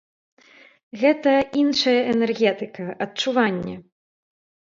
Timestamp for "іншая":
1.61-2.01